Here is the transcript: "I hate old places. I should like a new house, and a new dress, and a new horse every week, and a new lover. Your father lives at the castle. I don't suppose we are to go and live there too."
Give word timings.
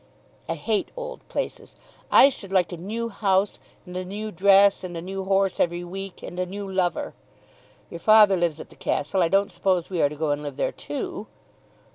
"I 0.49 0.55
hate 0.55 0.89
old 0.97 1.19
places. 1.29 1.75
I 2.09 2.29
should 2.29 2.51
like 2.51 2.71
a 2.71 2.75
new 2.77 3.07
house, 3.09 3.59
and 3.85 3.95
a 3.95 4.03
new 4.03 4.31
dress, 4.31 4.83
and 4.83 4.97
a 4.97 4.99
new 5.03 5.23
horse 5.25 5.59
every 5.59 5.83
week, 5.83 6.23
and 6.23 6.39
a 6.39 6.45
new 6.47 6.67
lover. 6.67 7.13
Your 7.91 7.99
father 7.99 8.35
lives 8.35 8.59
at 8.59 8.71
the 8.71 8.75
castle. 8.75 9.21
I 9.21 9.27
don't 9.27 9.51
suppose 9.51 9.91
we 9.91 10.01
are 10.01 10.09
to 10.09 10.15
go 10.15 10.31
and 10.31 10.41
live 10.41 10.57
there 10.57 10.71
too." 10.71 11.27